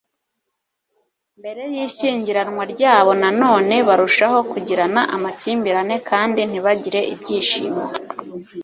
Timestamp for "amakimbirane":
5.15-5.95